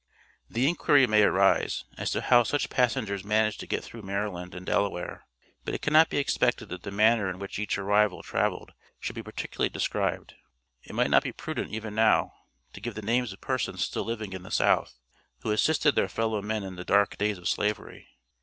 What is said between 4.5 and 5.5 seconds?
and Delaware.